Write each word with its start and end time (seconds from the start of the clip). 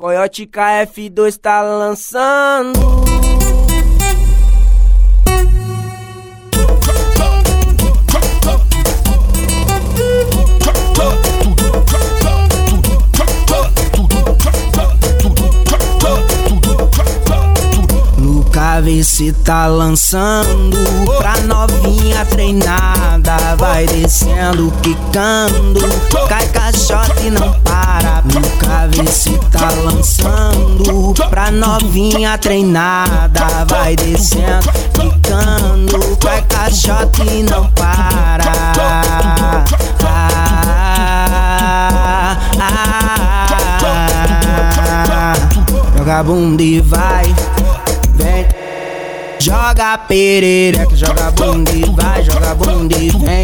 Coyote 0.00 0.46
KF2 0.46 1.36
tá 1.36 1.60
lançando. 1.60 2.80
se 19.04 19.32
tá 19.32 19.66
lançando 19.66 20.76
pra 21.18 21.36
novinha 21.42 22.24
treinada. 22.24 23.54
Vai 23.56 23.86
descendo, 23.86 24.72
quicando, 24.82 25.80
cai 26.26 26.48
caixote 26.48 27.26
e 27.26 27.30
não 27.30 27.52
para. 27.60 27.79
Se 29.08 29.38
tá 29.50 29.70
lançando 29.82 31.14
pra 31.30 31.50
novinha 31.50 32.36
treinada. 32.36 33.64
Vai 33.66 33.96
descendo, 33.96 34.70
quicando, 34.92 36.16
cai 36.18 36.42
caixote 36.42 37.22
e 37.22 37.42
não 37.42 37.70
para. 37.72 38.44
Joga 45.96 46.22
bunda 46.22 46.62
e 46.62 46.80
vai, 46.80 47.34
vem. 48.14 48.46
Joga 49.38 49.96
perereca, 49.96 50.94
joga 50.94 51.30
bundi, 51.30 51.84
vai, 51.96 52.22
joga 52.22 52.54
bundi, 52.54 52.69
vem, 52.69 52.69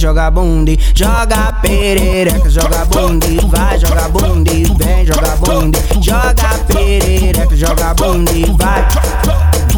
joga 0.00 0.30
bundi, 0.30 0.78
joga 0.94 1.52
perereca, 1.60 2.48
joga 2.48 2.86
bundi, 2.86 3.38
vai, 3.48 3.78
joga 3.78 4.08
bundi, 4.08 4.64
vem, 4.78 5.04
joga 5.04 5.36
bundi, 5.36 5.78
joga 6.00 6.58
perereca, 6.66 7.54
joga 7.54 7.94
bundi, 7.94 8.46
vai, 8.56 8.88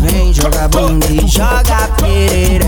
vem, 0.00 0.32
joga 0.32 0.68
bundi, 0.68 1.26
joga 1.26 1.88
perereca. 2.00 2.61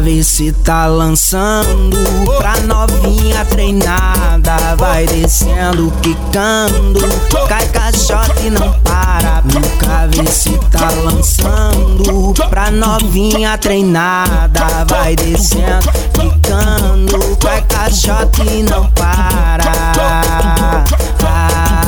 Vê 0.00 0.22
se 0.22 0.52
tá 0.52 0.86
lançando. 0.86 1.96
Pra 2.38 2.58
novinha 2.60 3.44
treinada 3.44 4.74
Vai 4.76 5.06
descendo, 5.06 5.92
quicando. 6.02 7.00
Cai 7.48 7.66
caixote 7.68 8.46
e 8.46 8.50
não 8.50 8.72
para 8.80 9.42
Nunca 9.42 10.06
vi 10.08 10.26
se 10.28 10.58
tá 10.70 10.90
lançando. 11.04 12.34
Pra 12.48 12.70
novinha 12.70 13.56
treinada 13.58 14.84
Vai 14.88 15.14
descendo, 15.16 15.90
quicando. 16.12 17.36
Cai 17.36 17.62
caixote 17.62 18.42
e 18.42 18.62
não 18.62 18.86
para. 18.92 19.64
Ah, 20.00 20.84
ah, 21.22 21.84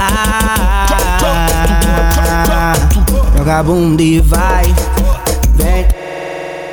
ah, 0.00 0.34
Joga 3.44 3.62
bunda 3.62 4.02
e 4.02 4.20
vai, 4.20 4.74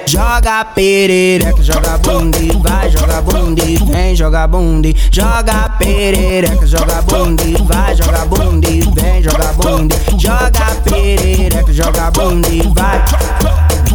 Joga 0.05 0.65
perereca, 0.65 1.61
joga 1.63 1.97
bundi, 1.99 2.51
vai, 2.61 2.89
joga 2.89 3.21
bundi, 3.21 3.77
vem, 3.85 4.15
joga 4.15 4.47
bundi, 4.47 4.93
joga 5.09 5.69
perereca, 5.77 6.65
joga 6.65 7.01
bundi, 7.03 7.55
vai, 7.63 7.95
joga 7.95 8.25
bundi, 8.25 8.81
vem, 8.93 9.21
joga 9.21 9.53
bundi, 9.53 9.95
joga 10.17 10.75
perereca, 10.83 11.71
joga 11.71 12.11
bundi, 12.11 12.61
vai, 12.73 13.01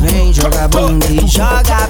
vem, 0.00 0.32
joga 0.32 0.68
bundi, 0.68 1.26
joga 1.26 1.88